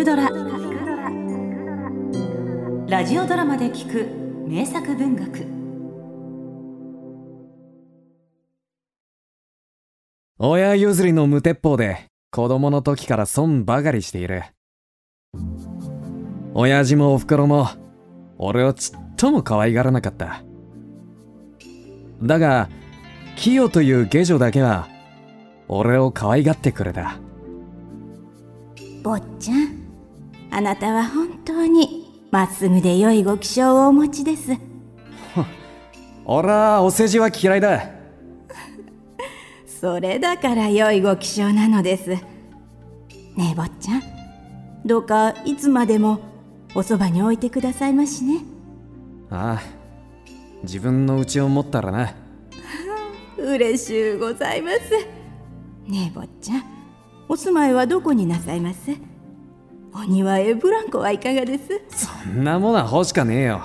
[0.00, 0.30] くドラ」
[2.88, 4.08] ラジオドラマで聞く
[4.48, 5.46] 名作文学。
[10.38, 14.44] 親譲りの無鉄砲で子供の時から損ばかりしている。
[16.54, 17.68] 親父もおふくろも
[18.38, 20.42] 俺をちっとも可愛がらなかった。
[22.22, 22.70] だが
[23.36, 24.88] キヨという下女だけは
[25.68, 27.18] 俺を可愛がってくれた。
[29.02, 29.79] 坊ちゃん
[30.50, 34.52] あなたは本当にまっすぐで良いご気性をお持ちです。
[36.24, 37.82] 俺はお世辞は嫌いだ。
[39.66, 42.10] それだから良いご気性なのです。
[42.10, 42.20] ね
[43.52, 44.02] え坊ちゃん。
[44.84, 46.20] どうかいつまでも
[46.74, 48.40] おそばに置いてくださいましね。
[49.30, 49.62] ああ
[50.62, 52.12] 自分の家を持ったらな。
[53.38, 54.78] 嬉しゅうございます。
[55.90, 56.64] ねえ坊ちゃん。
[57.28, 58.90] お住まいはどこになさいます？
[59.92, 61.80] お庭へブランコはいかがです？
[61.90, 63.62] そんなものは欲しかねえよ。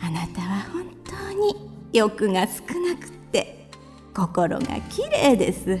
[0.00, 3.68] あなたは本当に欲が少なくって
[4.14, 5.78] 心が綺麗です。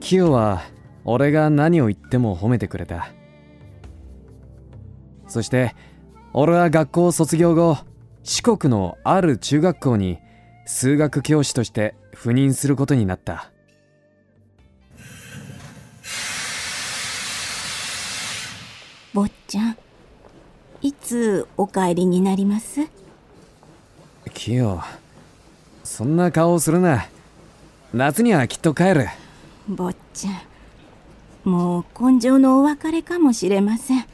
[0.00, 0.62] キヨは
[1.04, 3.12] 俺が何を言っても褒めてくれた。
[5.26, 5.74] そして
[6.32, 7.78] 俺は学校卒業後
[8.22, 10.18] 四国のある中学校に
[10.66, 13.49] 数学教師として赴任することになった
[19.12, 19.76] 坊ちゃん
[20.82, 22.88] いつお帰りになります？
[24.32, 24.80] キヨ
[25.82, 27.08] そんな顔をするな。
[27.92, 29.08] 夏にはきっと帰る。
[29.68, 34.06] 坊ちゃんもう根性のお別れかもしれません。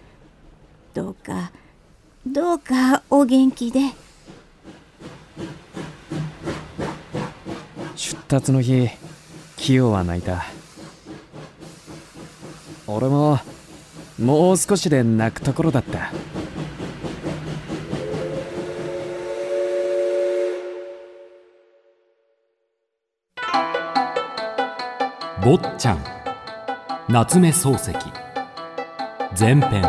[0.94, 1.52] どうか
[2.26, 3.80] どうかお元気で。
[7.94, 8.88] 出立の日
[9.56, 10.44] キヨは泣いた。
[12.86, 13.38] 俺も
[14.18, 16.10] もう少しで泣くところだった。
[25.42, 26.04] 坊ちゃん
[27.08, 27.92] 夏目漱石。
[29.38, 29.82] 前編。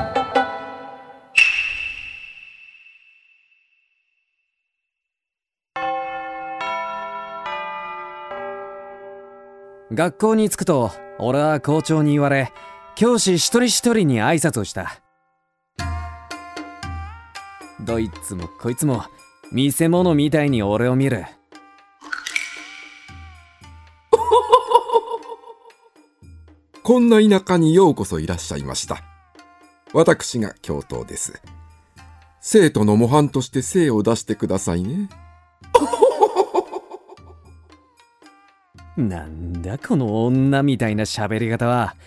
[9.94, 12.52] 学校に着くと俺は校長に言われ
[12.98, 15.00] 教師一人一人に挨拶をした
[17.80, 19.04] どいつもこいつも
[19.52, 21.26] 見せ物みたいに俺を見る
[26.82, 29.04] こんな田舎にようこそいらっしゃいました。
[29.94, 31.42] 私が教頭です。
[32.40, 35.10] 生徒の模範として精を出してくださいね。
[38.96, 41.98] なんだこの女みたいな喋り方は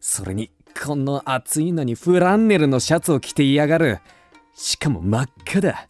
[0.00, 0.50] それに
[0.82, 4.00] この暑いのにフランネルのシャツを着ていやがる。
[4.54, 5.86] しかも真っ赤だ。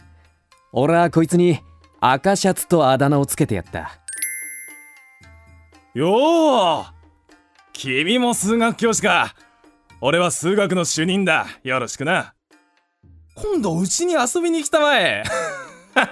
[0.73, 1.61] 俺はこいつに
[2.01, 4.01] 赤シャツとあだ名をつけてやった。
[5.95, 6.85] よう
[7.73, 9.35] 君も数学教師か。
[10.01, 11.47] 俺は数学の主任だ。
[11.63, 12.35] よろしくな。
[13.37, 15.23] 今度うちに遊びに来たまえ。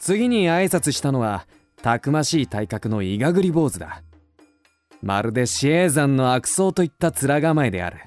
[0.00, 1.46] 次に挨拶したのは
[1.82, 4.02] たくましい体格のイガグリ坊主だ
[5.02, 8.00] まるでシエー山の悪僧といった面構えである。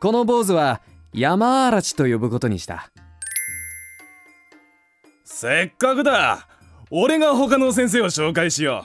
[0.00, 0.80] この坊主は
[1.12, 2.90] 山嵐と呼ぶことにした。
[5.24, 6.46] せっかくだ。
[6.90, 8.84] 俺が他の先生を紹介しよ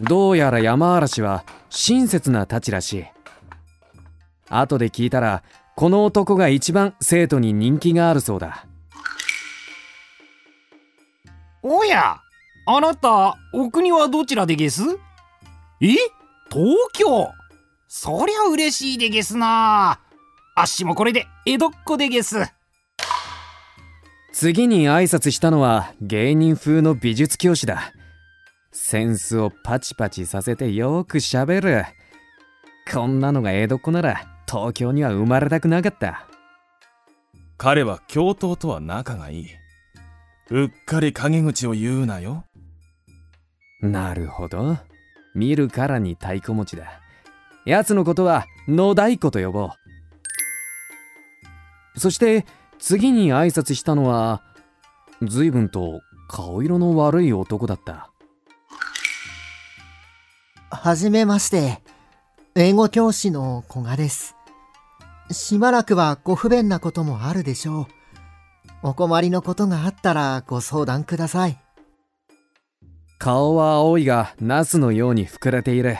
[0.00, 3.04] どうやら山嵐は親切なたちらしい。
[4.48, 5.42] 後で聞いたら
[5.76, 8.66] この男が一番生徒に人気があるそうだ。
[11.62, 12.20] おや、
[12.72, 14.84] あなた、お国はどちらでゲス？
[15.80, 15.88] え？
[16.52, 17.32] 東京？
[17.88, 19.98] そりゃ嬉しいでゲスな。
[20.54, 22.36] あっしもこれで江戸っ子でゲス。
[24.32, 27.92] 次に挨拶したのは芸人風の美術教師だ。
[28.70, 31.84] センスをパチパチさせてよくしゃべる。
[32.88, 36.24] こんなのが江戸っ子なら東京には生まれたくなかった。
[37.58, 39.46] 彼は教頭とは仲がいい。
[40.52, 42.44] うっかり陰口を言うなよ
[43.82, 44.78] なるほど
[45.34, 47.00] 見るからに太鼓持ちだ
[47.64, 49.70] 奴のことは野太鼓と呼ぼ
[51.96, 52.46] うそして
[52.78, 54.42] 次に挨拶したのは
[55.22, 58.10] 随分と顔色の悪い男だった
[60.70, 61.82] はじめまして。
[62.54, 64.34] 英語教師の古賀です。
[65.30, 67.86] しばらくはご不便なこともあるでしょう。
[68.82, 71.60] お困りのことがあったらご相談ください。
[73.20, 75.98] 顔は青いがナスのように膨れている。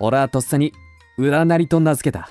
[0.00, 0.72] 俺はとっさに
[1.18, 2.30] 裏なりと名付けた。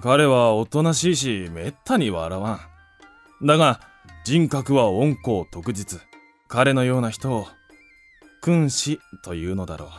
[0.00, 2.60] 彼はおとなしいしめったに笑わ
[3.42, 3.46] ん。
[3.46, 3.80] だが
[4.24, 6.00] 人格は温厚特実。
[6.46, 7.48] 彼のような人を
[8.40, 9.90] 君子というのだろ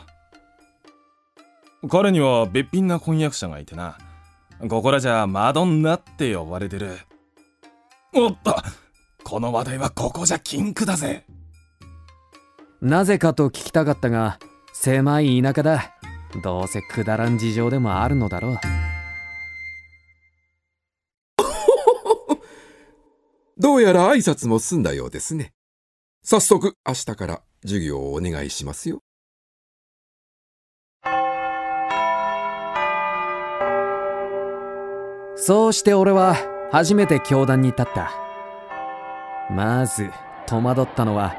[1.82, 1.88] う。
[1.90, 3.98] 彼には別品な婚約者がいてな。
[4.70, 6.96] ここらじゃマドンナって呼ばれてる。
[8.14, 8.56] おっと
[9.28, 11.26] この話題はここじゃ禁句だぜ
[12.80, 14.38] なぜかと聞きたかったが
[14.72, 15.92] 狭い田舎だ
[16.42, 18.58] どうせくだらん事情でもあるのだろう
[23.60, 25.52] どうやら挨拶も済んだようですね。
[26.22, 29.02] 早速明日から授業をお願いしますよ。
[35.36, 36.34] そうして俺は
[36.72, 38.27] 初めて教壇に立った
[39.50, 40.10] まず
[40.46, 41.34] 戸惑ったのは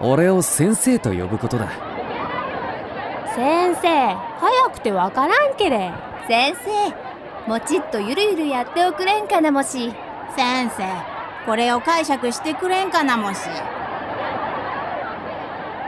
[0.00, 1.70] 俺を先生と呼ぶことだ。
[3.34, 5.92] 先生早くてわからんけれ。
[6.28, 9.92] 先生もちっとゆるゆるやっておくれんかなもし。
[10.36, 10.84] 先生
[11.46, 13.38] これを解釈してくれんかなもし。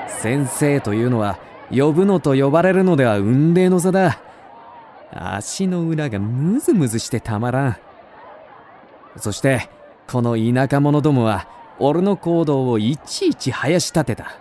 [0.09, 1.39] 先生というのは
[1.71, 4.21] 呼ぶのと呼ばれるのでは雲泥の差だ。
[5.13, 7.77] 足の裏がムズムズしてたまらん。
[9.17, 9.69] そして
[10.11, 11.47] この田舎者どもは
[11.79, 14.33] 俺の行動をいちいち生やし立てた。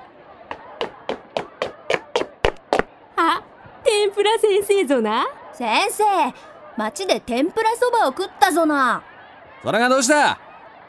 [3.16, 3.42] あ
[3.84, 5.26] 天ぷら先生ぞな。
[5.54, 6.04] 先生
[6.78, 9.04] 町で天ぷらそばを食ったぞな。
[9.64, 10.40] それがどうした？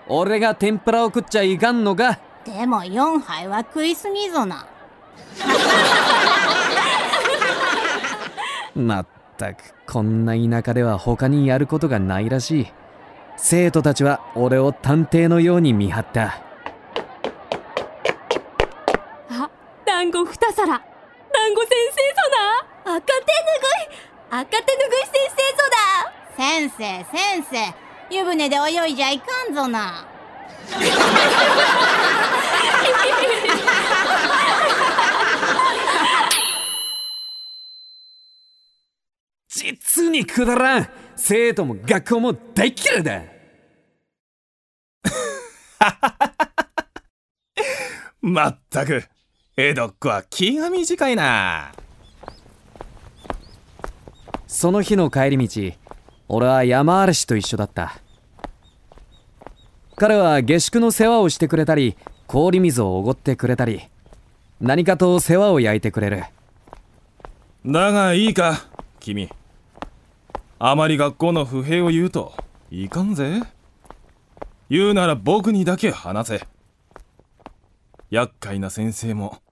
[0.09, 2.19] 俺が天ぷらを食っちゃいかんのか？
[2.45, 4.67] でも4杯は食いすぎぞな。
[8.75, 9.07] まっ
[9.39, 12.73] たくこんな田舎では他にやることがないらしい
[13.37, 16.41] 生徒たちは俺を探偵のように見張った。
[19.31, 19.51] あ
[19.85, 20.67] 団子二皿。
[20.67, 20.83] 団
[21.55, 22.23] 子先生ぞ
[22.87, 23.27] な赤手ぬ
[23.61, 24.41] ぐい。
[24.41, 25.77] 赤手ぬぐい先生ぞだ
[26.37, 27.75] 先生先生。
[28.11, 30.07] 湯船で泳いじゃいかんぞな。
[39.49, 43.23] 実にくだらん生徒も学校も大嫌いだ。
[48.21, 49.05] まったく
[49.57, 51.73] 江戸っ子は気が短いな。
[54.47, 55.77] その日の帰り道
[56.29, 58.01] 俺は山嵐と一緒だった。
[59.97, 61.97] 彼は下宿の世話をしてくれたり
[62.27, 63.83] 氷水をおごってくれたり
[64.61, 66.25] 何かと世話を焼いてくれる。
[67.67, 68.67] だがいいか
[68.99, 69.31] 君
[70.67, 72.33] あまり学校の不平を言うと
[72.71, 73.43] いかんぜ。
[74.71, 76.49] 言うなら僕にだけ話せ。
[78.09, 79.43] 厄介な先生も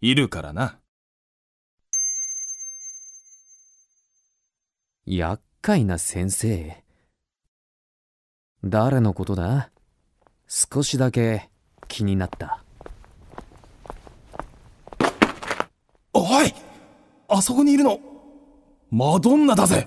[0.00, 0.80] いるからな。
[5.06, 6.82] 厄介な先生？
[8.64, 9.70] 誰のことだ？
[10.48, 11.48] 少しだけ
[11.86, 12.64] 気になった。
[16.12, 16.52] おい！
[17.28, 18.00] あそこにいるの
[18.90, 19.86] マドンナだぜ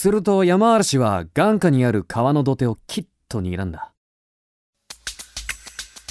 [0.00, 3.90] すると山嵐は眼下にある川の土手をきっと睨んだ。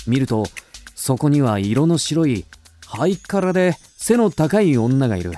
[0.05, 0.45] 見ると
[0.93, 2.43] そこには色の白い
[2.85, 5.31] ハイカラで背の高い女がいる。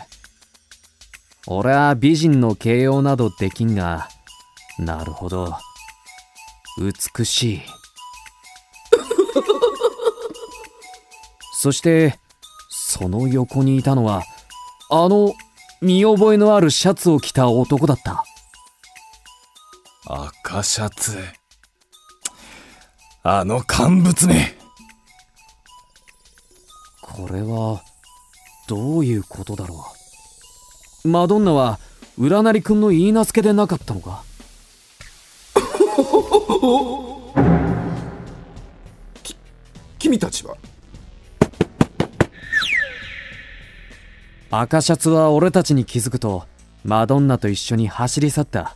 [1.45, 4.09] 俺は美人の形容などできんが
[4.79, 5.55] なるほど。
[6.79, 7.61] 美しい。
[11.53, 12.17] そして
[12.67, 14.23] その横にいたのは
[14.89, 15.35] あの
[15.83, 18.23] 見覚えのあるシャツを着た男だった。
[20.11, 21.19] 赤シャツ。
[23.21, 24.57] あの乾物め。
[26.99, 27.83] これは
[28.67, 29.85] どういうことだろ
[31.05, 31.07] う。
[31.07, 31.77] マドンナは
[32.17, 34.23] 占りくんの言い名付けでなかったのか。
[39.21, 39.35] き
[39.99, 40.57] 君たちは？
[44.49, 46.47] 赤シャツは俺たちに気づくと
[46.83, 48.75] マドンナと一緒に走り去った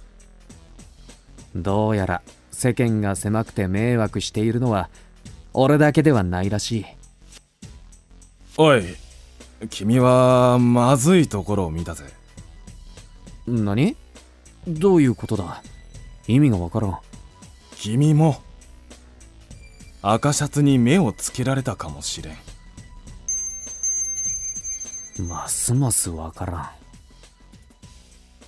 [1.55, 4.89] どうやら世間が狭くて迷惑しているのは
[5.53, 6.86] 俺だけではないらしい。
[8.57, 8.83] おい
[9.69, 12.05] 君はまずいところを見たぜ。
[13.48, 13.95] 何？
[14.67, 15.62] どういうことだ？
[16.27, 16.98] 意味がわからん。
[17.75, 18.41] 君も
[20.01, 22.38] 赤シャツに目をつけられたかもしれん。
[25.27, 26.74] ますますわから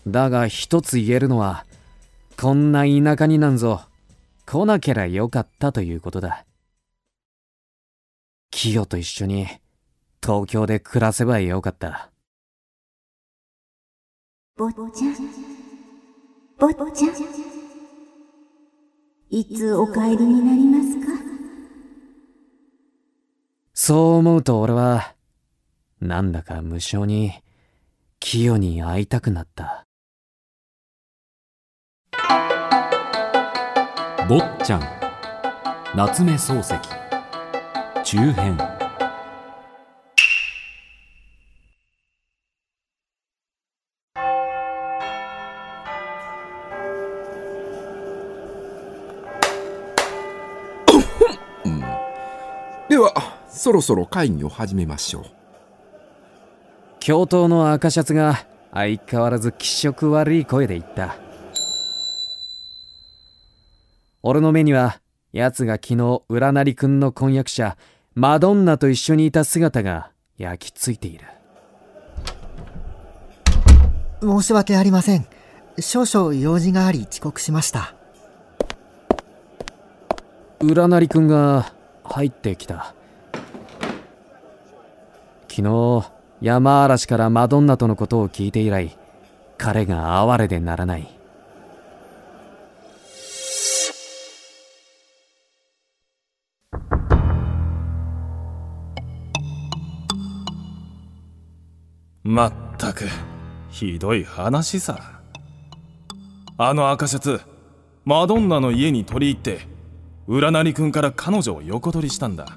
[0.07, 0.11] ん。
[0.11, 1.65] だが一つ言えるのは
[2.37, 3.81] こんな田舎になんぞ
[4.45, 6.45] 来なけりゃよかったということだ。
[8.51, 9.47] キヨと一緒に
[10.21, 12.11] 東京で暮らせばよかった。
[14.57, 15.15] 坊ちゃん、
[16.59, 17.11] 坊ちゃん、
[19.29, 21.13] いつお帰りになりますか？
[23.73, 25.15] そう思うと俺は、
[25.99, 27.33] なんだか無性に、
[28.19, 29.84] キヨに会いたくなった。
[34.27, 34.81] 坊ちゃん。
[35.95, 36.73] 夏目漱石。
[38.03, 38.57] 中編。
[52.89, 53.13] では
[53.47, 55.23] そろそろ会議を始めましょう。
[56.99, 61.15] 教頭の赤シャツが相変わらず気色悪い声で言った
[64.27, 65.01] 俺の目には、
[65.33, 67.77] 奴が昨日、占りくんの婚約者、
[68.15, 71.27] マドンナと一緒にいた姿が焼き付いている。
[74.21, 75.27] 申し訳ありません。
[75.77, 77.93] 少々用事があり遅刻しました。
[80.59, 81.71] 占りくんが
[82.03, 82.95] 入ってきた。
[85.47, 88.97] 昨日、山嵐からマドンナとのことを聞いて以来、
[89.59, 91.14] 彼が哀れでならない。
[102.27, 103.05] まったく。
[103.69, 105.21] ひどい話さ。
[106.57, 107.39] あの赤シャツ
[108.03, 109.59] マドンナの家に取り入って
[110.27, 112.47] 占り君から彼女を横取りしたんだ。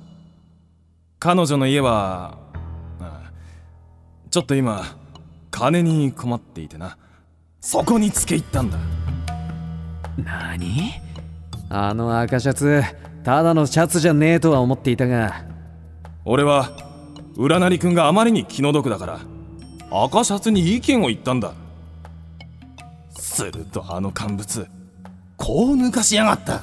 [1.18, 2.38] 彼女の家は
[4.30, 4.84] ちょっと今
[5.50, 6.96] 金に困っていてな。
[7.60, 8.78] そこにつけ入ったんだ。
[10.16, 10.94] 何？
[11.68, 12.82] あの赤シャツ
[13.22, 15.44] ただのシャツじゃねえとは思っていたが。
[16.24, 16.70] 俺は
[17.36, 19.20] 占り君があまりに気の毒だから
[19.90, 21.52] 赤シャツに意見を言ったんだ。
[23.18, 24.66] するとあの乾物
[25.36, 26.62] こう抜かしやがった。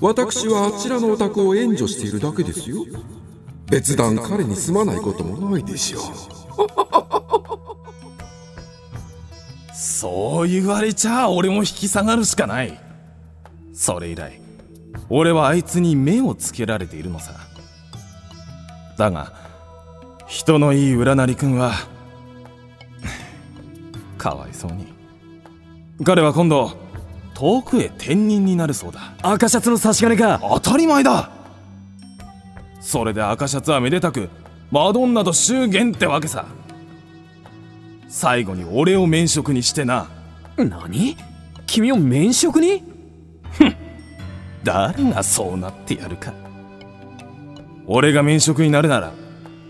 [0.00, 2.84] 私はあちらのお宅を援助しているだけですよ。
[3.70, 6.02] 別段彼にすまないこともないでしょう。
[9.74, 12.78] そう言われちゃ俺も引き下がるしかない。
[13.72, 14.40] それ以来
[15.08, 17.32] 俺はあいつに目をつけられているのさ。
[18.96, 19.47] だが
[20.28, 21.72] 人のいい占り君は。
[24.18, 24.86] かわいそうに。
[26.04, 26.76] 彼は今度
[27.34, 29.14] 遠くへ転任になるそうだ。
[29.22, 30.38] 赤シャツの差し金か。
[30.42, 31.30] 当たり前だ。
[32.80, 34.28] それで赤シャツはめでたく
[34.70, 36.44] マドンナと祝言ってわけさ。
[38.08, 40.08] 最後に俺を免職にしてな。
[40.58, 41.16] 何？
[41.66, 42.82] 君を免職に？
[43.52, 43.74] ふん。
[44.62, 46.34] 誰がそうなってやるか。
[47.86, 49.12] 俺が免職になるなら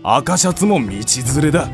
[0.01, 0.93] 赤シャツも道連
[1.41, 1.67] れだ。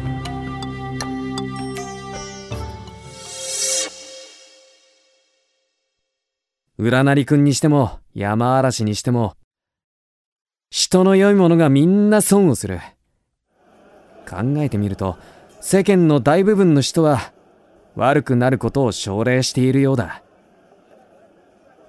[6.79, 9.35] 占りくんにしても山嵐にしても
[10.71, 12.79] 人の良いものがみんな損をする。
[14.27, 15.17] 考えてみると
[15.61, 17.31] 世間の大部分の人は
[17.95, 20.23] 悪くなることを奨励しているようだ。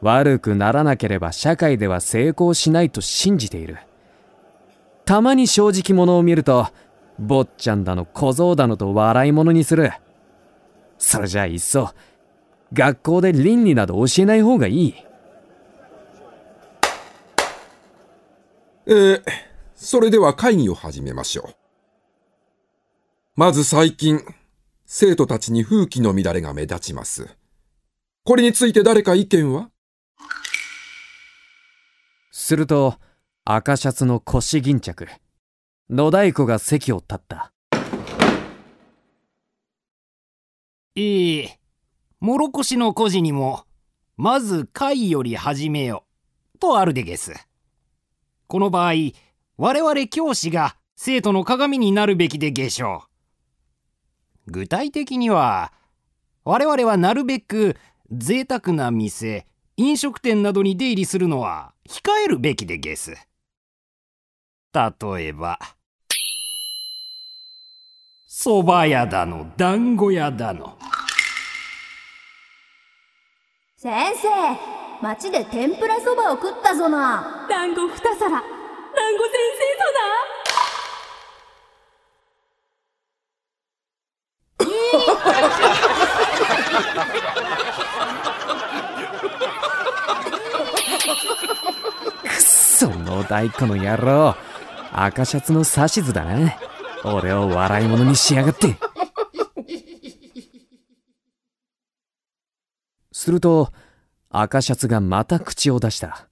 [0.02, 3.78] 悪くならなければ社会では成功しないと信じている。
[5.06, 6.68] たまに正直者を見ると、
[7.20, 9.92] 坊ちゃんだの小僧だのと笑い物にする。
[10.98, 11.90] それじゃあいっそ、
[12.72, 14.94] 学校で倫理など教えない方がいい。
[18.88, 19.22] えー、
[19.76, 21.54] それでは会議を始めましょう。
[23.36, 24.20] まず最近、
[24.86, 27.28] 生徒たちに風紀の乱れが目立ちます。
[28.24, 29.70] これについて誰か意見は？
[32.32, 32.96] すると、
[33.48, 35.06] 赤シャツの腰巾着。
[35.88, 37.52] 野太鼓が席を立った。
[40.96, 41.60] ええ
[42.18, 43.62] もろこしの孤児にも
[44.16, 46.02] まず貝より始めよ。
[46.58, 47.34] とあるでげす。
[48.48, 48.94] この場合
[49.58, 53.04] 我々教師が生徒の鏡になるべきでげしょ
[54.48, 54.50] う。
[54.50, 55.72] 具体的には
[56.42, 57.76] 我々はなるべく
[58.10, 63.14] 贅沢な店飲食店などに出入りするのは控えるべきでげす。
[64.76, 64.92] 例
[65.28, 65.58] えば、
[68.28, 70.76] 蕎麦屋だの、団子屋だの。
[73.78, 74.28] 先生、
[75.00, 77.46] 町で天ぷらそばを食ったぞな。
[77.48, 78.42] 団子二皿、団子先
[79.56, 80.00] 生ぞな。
[92.28, 94.36] くっそ、の大工の野郎。
[94.98, 96.58] 赤シャツの指図だな
[97.04, 98.76] 俺を笑い物にしやがって
[103.12, 103.72] すると
[104.30, 106.28] 赤シャツがまた口を出した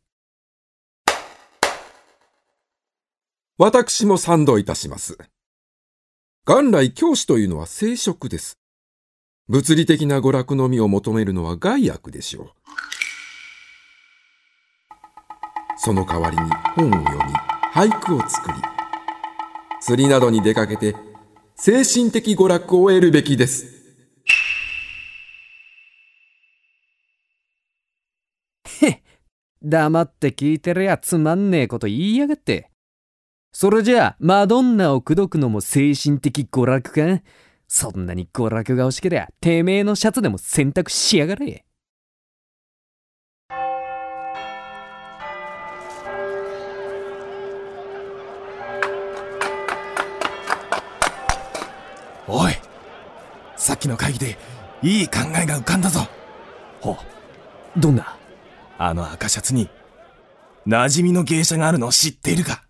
[3.59, 5.16] 私も賛同いたします。
[6.44, 8.59] 元来教師というのは聖職です。
[9.49, 12.50] 物理的な娯楽のみを求めるのは害悪でしょう。
[15.76, 16.42] その代わりに
[16.75, 18.54] 本を読み、俳句を作り、
[19.81, 20.95] 釣りなどに出かけて、
[21.57, 23.66] 精神的娯楽を得るべきです。
[29.61, 32.71] 黙って聞いてりゃつまんねえこと言いやがって。
[33.50, 37.23] それじゃあマドンナを口説くのも精神的娯楽か？
[37.66, 41.64] そんなに娯楽が欲しけりゃてめえのシャツでも選択しやがれ。
[52.26, 52.52] おい
[53.57, 54.38] さっきの会議で
[54.83, 56.07] いい考えが浮かんだぞ。
[56.81, 56.97] ほ
[57.76, 58.16] どんな？
[58.78, 59.69] あの赤シャツに
[60.66, 62.62] 馴染みの芸者があるのを知っているか。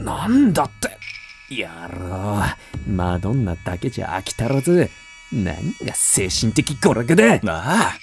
[0.00, 0.70] なんだっ
[1.48, 1.54] て？
[1.54, 2.42] やろ
[2.88, 2.90] う。
[2.90, 4.90] マドンナだけじゃ飽き足らず。
[5.32, 7.94] 何が精神的娯楽だなあ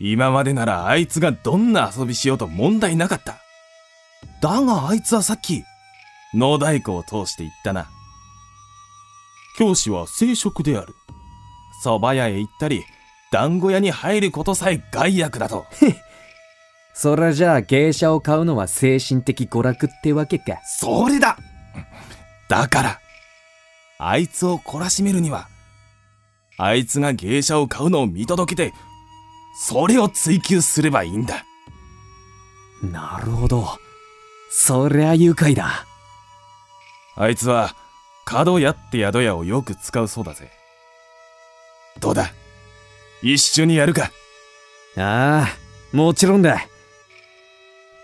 [0.00, 3.36] 今までならあいつがどんな遊びしようと問題なかった。
[4.40, 5.64] だがあいつはさっき
[6.34, 7.88] 野太鼓を通して言ったな。
[9.58, 10.94] 教師は聖職である。
[11.84, 12.84] 蕎麦屋へ行ったり
[13.30, 15.66] 団子屋に入ることさえ害悪だと。
[16.94, 20.60] それじゃあ芸者を買うのは精神的娯楽ってわけか。
[20.64, 21.38] それだ。
[22.48, 23.00] だから
[23.98, 25.48] あいつを懲らしめるには
[26.56, 28.74] あいつが芸者を買うのを見届けて
[29.54, 31.44] それを追求すればいいんだ。
[32.82, 33.78] なるほど。
[34.50, 35.86] そりゃ愉快だ。
[37.16, 37.74] あいつは
[38.24, 40.50] 角屋って宿屋をよく使うそうだぜ。
[42.00, 42.32] どうだ？
[43.22, 44.10] 一緒にやるか。
[44.96, 46.66] ああもちろんだ。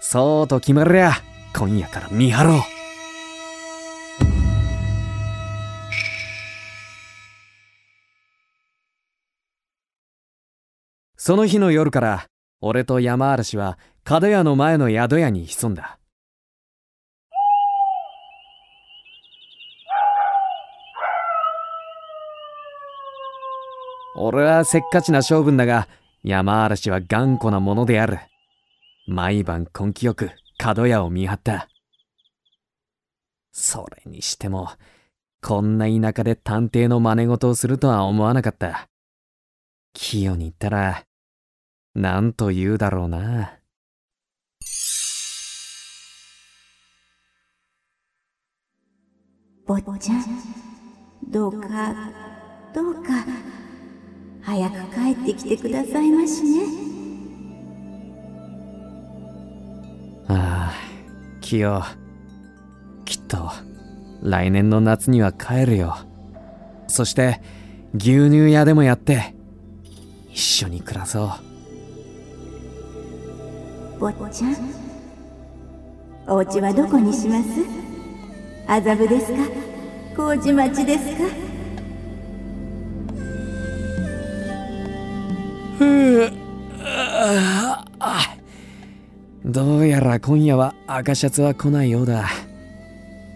[0.00, 1.12] そうと決まりゃ
[1.54, 2.62] 今夜から見張ろう
[11.22, 12.24] その日の夜から
[12.62, 15.98] 俺と山嵐は角屋の前の宿屋に潜んだ。
[24.16, 25.88] 俺はせっかちな性分だが
[26.24, 28.20] 山嵐は頑固なものである。
[29.06, 31.68] 毎晩根気よく角屋を見張った。
[33.52, 34.70] それにしても
[35.42, 38.88] こんな田舎で探偵の真似事をするとは思わなかった。
[39.92, 41.04] 清に行ったら
[42.00, 43.58] 何と言うだろうな。
[49.66, 50.24] 坊ちゃん
[51.30, 51.94] どうか
[52.74, 53.24] どうか
[54.42, 56.60] 早く帰ってきてくださいましね。
[60.26, 60.72] ああ
[61.40, 61.82] 清
[63.04, 63.52] きっと
[64.22, 65.96] 来年の夏には帰るよ。
[66.88, 67.40] そして
[67.94, 69.34] 牛乳屋でもやって
[70.30, 71.49] 一緒に暮らそう
[74.00, 74.56] 坊ちゃん。
[76.26, 77.48] お家はどこにします？
[78.66, 79.38] 麻布ですか？
[80.16, 81.24] 麹町ですか？
[89.44, 92.26] どうやら今夜は赤シャツは来ないようだ。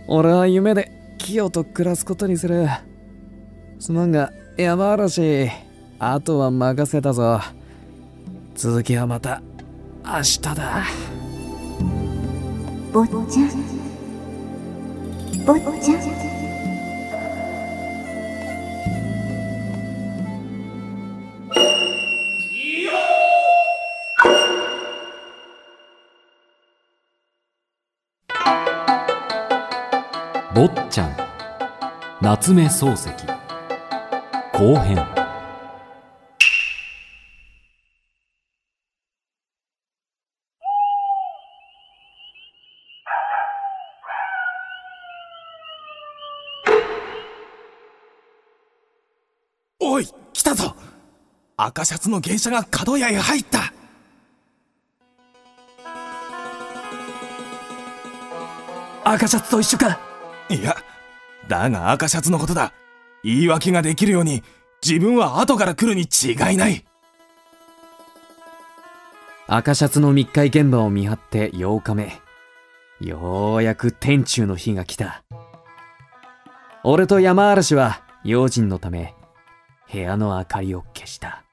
[0.08, 2.66] 俺は夢で清と暮らすことにする。
[3.78, 5.50] すまんが山嵐。
[5.98, 7.40] あとは任せたぞ。
[8.54, 9.42] 続きはまた。
[10.06, 10.84] 明日だ。
[12.92, 13.48] 坊ちゃん。
[15.46, 16.00] 坊ちゃん
[30.54, 31.16] 坊ちゃん
[32.20, 33.08] 夏目漱石。
[34.52, 35.23] 後編。
[51.66, 53.72] 赤シャツの芸者が角屋へ入った。
[59.02, 59.98] 赤シャツと一緒か。
[60.50, 60.76] いや
[61.48, 62.74] だが赤シャツのことだ。
[63.22, 64.42] 言い訳ができるように
[64.86, 66.84] 自分は後から来るに違いない。
[69.46, 72.20] 赤シャツの密会現場を見張って8日目。
[73.00, 75.24] ようやく天中の日が来た。
[76.82, 79.14] 俺と山嵐は用心のため
[79.90, 81.43] 部屋の明かりを消した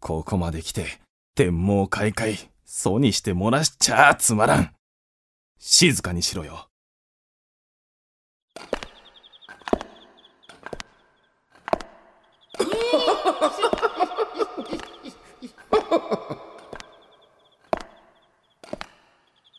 [0.00, 0.86] ここまで来て
[1.34, 4.72] 天網開会そうにして漏らしちゃつまらん。
[5.58, 6.68] 静かにしろよ。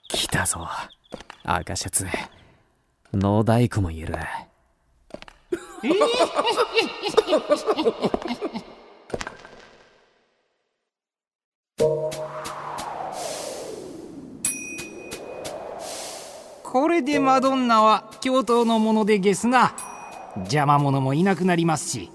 [0.08, 0.68] 来たぞ。
[1.44, 2.08] 赤シャツ。
[3.12, 4.16] 野太鼓もいる
[16.72, 19.74] これでマドンナは教頭のものでゲスな
[20.36, 22.12] 邪魔者もいなくなりますし。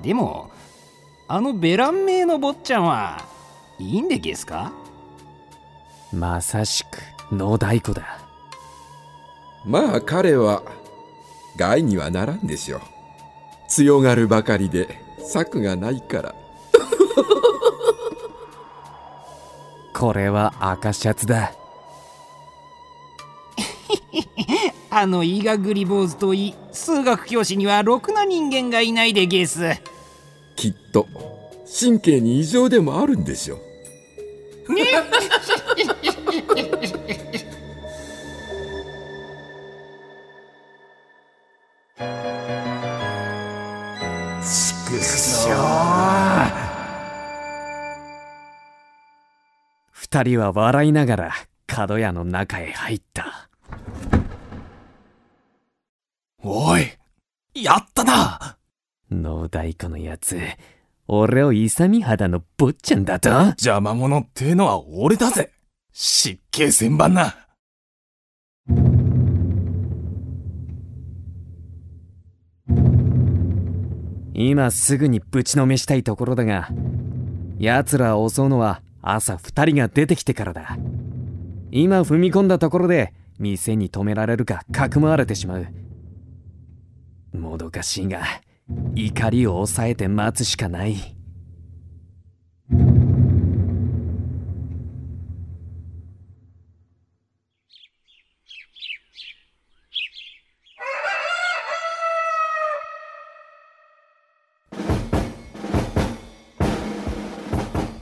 [0.00, 0.50] でも
[1.26, 3.18] あのベラン名の坊ちゃんは
[3.80, 4.72] いいんでゲスか？
[6.12, 6.98] まさしく
[7.34, 8.20] 野太鼓だ。
[9.64, 10.62] まあ彼は
[11.56, 12.80] 害にはならんでしょう。
[13.68, 16.34] 強がるばかりで策がないから。
[19.94, 21.52] これは赤シャツだ
[24.94, 29.62] あの医学り坊主といい数学教師にはろくな人間がいないでゲス
[30.54, 31.06] きっと
[31.80, 33.58] 神経に異常でもあるんでしょう。
[34.68, 34.74] ち
[44.84, 45.54] くしょ
[49.90, 51.32] 二人は笑いながら
[51.66, 53.48] 角屋の中へ入った
[56.44, 56.82] おい
[57.54, 58.56] やったな。
[59.08, 60.40] 野太鼓のやつ
[61.06, 63.28] 俺を勇み肌の坊ちゃんだと？
[63.30, 65.52] 邪魔者ってのは俺だぜ。
[65.92, 67.36] 失敬千番な。
[74.34, 76.70] 今すぐにぶちのめしたいところだが
[77.60, 80.76] 奴らを襲うのは朝二人が出てきてからだ。
[81.70, 85.66] 今踏み込んだところで店に止められるかかくまわれてしまう
[87.32, 88.22] もどかしいが
[88.94, 90.96] 怒りを抑えて待つしかない。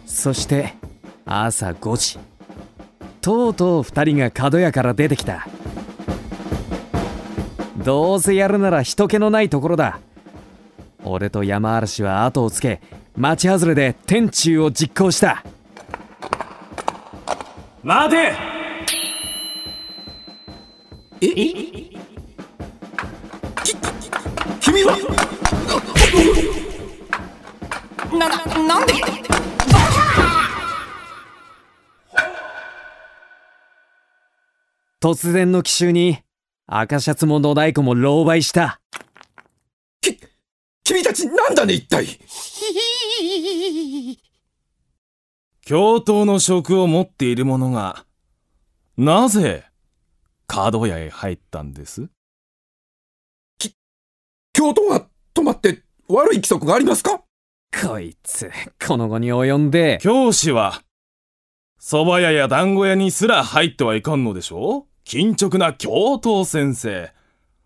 [0.06, 0.74] そして
[1.24, 2.18] 朝5時。
[3.22, 5.46] とうとう2人が角屋から出てきた。
[7.90, 9.98] どうせやるなら人気のないところだ。
[11.02, 12.80] 俺と山嵐は後をつけ
[13.16, 15.42] 町外れで天中を実行した。
[17.82, 18.32] 待て！
[24.60, 24.96] 君は？
[28.12, 28.36] なな
[28.68, 28.94] なんで？
[35.00, 36.22] 突然の奇襲に
[36.72, 38.80] 赤シャツも野太鼓も狼狽した。
[40.84, 42.06] 君たちなんだね一体？
[45.62, 48.04] 教頭の職を持っている者が
[48.96, 49.64] なぜ
[50.46, 52.08] 角屋へ入ったんです？
[54.52, 57.24] 教頭が止まって悪い規則がありますか？
[57.82, 58.48] こいつ
[58.86, 59.98] この後に及んで。
[60.00, 60.82] 教師は
[61.80, 67.12] 蕎麦屋や団子屋にすら入ってはいかんのでしょ緊直な教頭先生。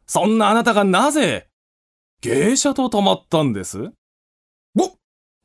[0.06, 1.46] そんなあなたがなぜ
[2.22, 3.90] 芸者と泊まったんです？
[4.74, 4.88] ぼ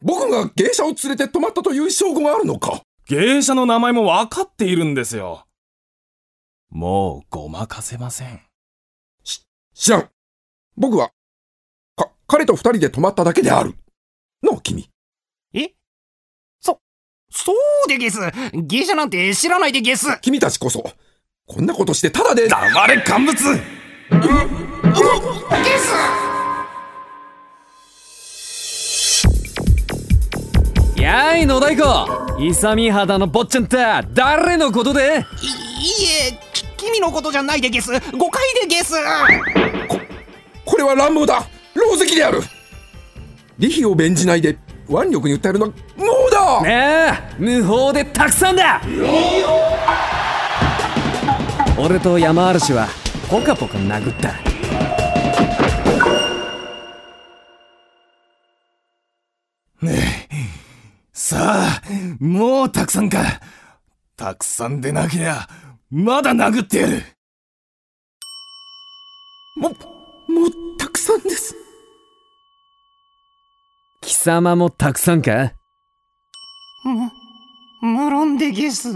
[0.02, 2.84] 僕が芸者を連れて泊まったという証拠があるのか？
[3.08, 5.46] 芸者の名前も分かっているんですよ。
[6.70, 8.40] もうごまかせません。
[9.74, 10.10] 知らん。
[10.78, 11.12] 僕は
[11.98, 13.76] か彼と二人で泊まっただけである。
[14.42, 14.90] のう君。
[15.54, 15.72] え？
[16.62, 16.80] そ
[17.30, 18.20] そうでゲス
[18.54, 20.94] 芸者なんて知らないでゲス君たちこそ
[21.52, 22.48] こんなことしてただで。
[22.48, 23.36] 黙れ乾物。
[30.96, 31.88] やい野太鼓
[32.38, 35.02] 勇み肌の坊ちゃんった誰のことで？
[35.02, 35.08] いい
[36.30, 37.94] えき君のことじゃないでゲス。
[38.16, 38.94] 誤解でゲス。
[40.64, 41.48] これは乱暴だ。
[41.76, 42.42] 狼藉である。
[43.58, 44.56] 利費を弁じないで
[44.88, 46.62] 腕力に訴えるのはもうだ。
[46.62, 48.80] ねえ無法でたくさんだ
[51.82, 52.88] 俺と山嵐は
[53.30, 54.34] ポカポカ殴った。
[61.14, 61.82] さあ
[62.20, 63.20] もうたくさんか。
[64.18, 65.48] たくさんでなきゃ
[65.90, 67.04] まだ殴ってやる。
[69.56, 69.78] ももう
[70.78, 71.56] たくさんです。
[74.02, 75.54] 貴様もたくさんか？
[76.84, 77.10] む
[77.82, 78.90] 無論でゲス。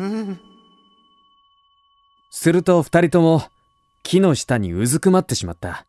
[2.35, 3.43] すると二人とも
[4.01, 5.85] 木の下にうずくまってしまった。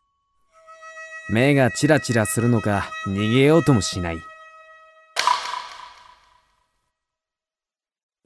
[1.27, 4.17] 目がチラチラするのか逃げようともしない。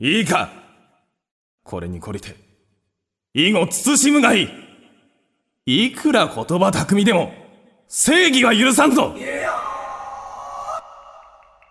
[0.01, 0.49] いいか
[1.63, 2.35] これに懲りて、
[3.33, 4.49] 以後慎むがい
[5.65, 7.31] いいくら言葉巧みでも、
[7.87, 9.15] 正義は許さんぞ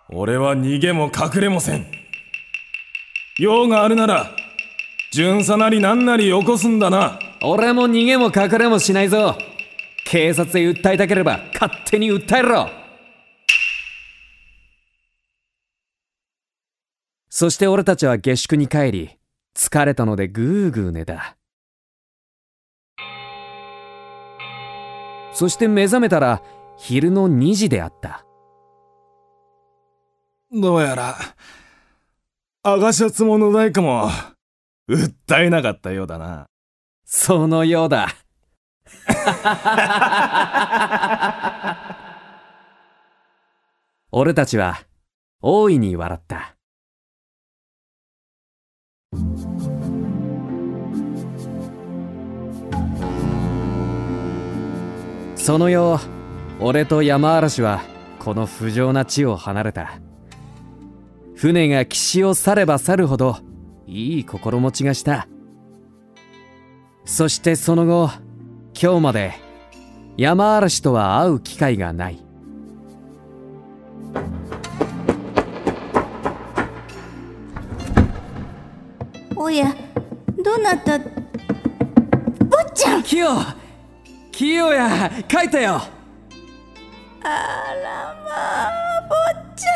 [0.09, 1.85] 俺は逃げも隠れもせん。
[3.37, 4.38] 用があるなら、
[5.11, 7.19] 巡査なりなんなりよこすんだな。
[7.41, 9.35] 俺も逃げも隠れもしないぞ。
[10.05, 12.69] 警察へ訴えたければ勝手に訴えろ。
[17.29, 19.09] そして俺たちは下宿に帰り、
[19.55, 21.37] 疲れたのでぐーぐー寝た。
[25.31, 26.41] そして目覚めたら
[26.77, 28.25] 昼の2時であった。
[30.51, 31.15] どうやら、
[32.63, 34.09] 赤シャツも野太鼓も、
[34.89, 36.47] 訴えなかったようだな。
[37.05, 38.07] そのようだ。
[44.11, 44.79] 俺たちは
[45.43, 46.55] 大いに笑った。
[55.35, 55.99] その夜、
[56.59, 57.83] 俺と山嵐は
[58.17, 59.99] この不浄な地を離れた。
[61.35, 63.47] 船が岸を去れば去るほど
[63.91, 65.27] いい心持ちがした。
[67.05, 68.11] そしてその後、
[68.79, 69.33] 今日まで
[70.15, 72.23] 山嵐とは会う機会がない。
[79.35, 79.73] おや
[80.43, 80.99] どなた？
[80.99, 81.05] 坊
[82.75, 83.03] ちゃん！
[83.03, 83.29] キヨ
[84.31, 85.81] キヨや帰ったよ。
[87.23, 87.27] あ
[87.83, 88.71] らまあ
[89.09, 89.15] 坊
[89.55, 89.71] ちゃ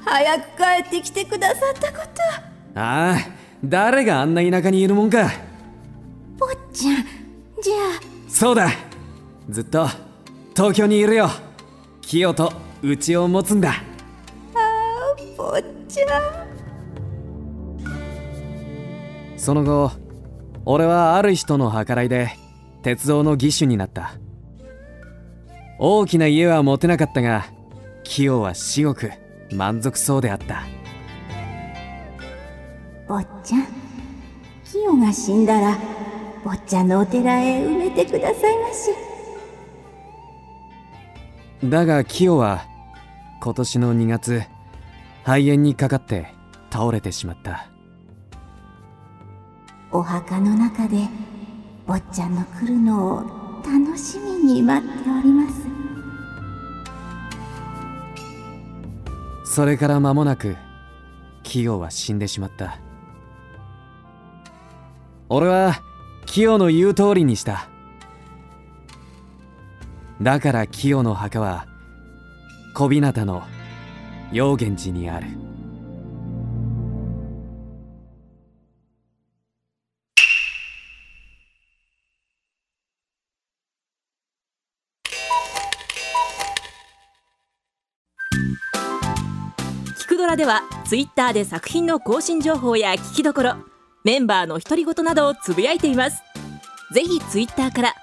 [0.00, 0.04] ん。
[0.04, 2.80] 早く帰ってきてくださったこと。
[2.80, 5.30] ああ誰があんな田舎にいるもんか。
[6.38, 6.96] 坊ちゃん
[7.62, 7.76] じゃあ。
[8.28, 8.68] そうだ。
[9.48, 9.86] ずっと
[10.56, 11.28] 東京にいるよ。
[12.00, 13.70] キヨとうちを持つんだ。
[13.70, 13.78] ああ
[15.36, 15.54] 坊
[15.88, 16.22] ちゃん。
[19.36, 19.92] その後
[20.64, 22.30] 俺はある人の計らいで
[22.82, 24.14] 鉄道の義手になった。
[25.78, 27.46] 大きな家は持てなかったが
[28.04, 29.10] キヨは至極
[29.52, 30.64] 満足そうであった
[33.12, 33.66] 坊ちゃん。
[34.64, 35.76] キヨが死んだら
[36.42, 38.90] 坊ちゃんのお寺へ埋めてくださいまし。
[41.68, 42.64] だがキヨは
[43.42, 44.42] 今年の2月
[45.24, 46.32] 肺炎にかかって
[46.70, 47.68] 倒れてしまった。
[49.90, 51.06] お墓の中で
[51.86, 53.20] 坊ちゃんの来るのを
[53.62, 55.50] 楽しみに待っておりま
[59.44, 59.54] す。
[59.54, 60.56] それから間もなく
[61.42, 62.78] キヨは死んでしまった
[65.34, 65.80] 俺は
[66.26, 67.70] キヨの言う通りにした。
[70.20, 71.66] だからキヨの墓は
[72.74, 73.42] 小日向の
[74.30, 75.28] 陽源寺にある。
[89.98, 93.71] キクドラではツイッターで作品の更新情報や聞きどころ
[94.04, 96.22] メンバーの独り言などをつぶやいています。
[96.92, 97.94] ぜひツイッターから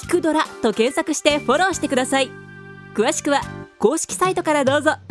[0.00, 2.30] キクドラと検索してフォローしてください。
[2.94, 3.42] 詳しくは
[3.78, 5.07] 公式サイトからどうぞ。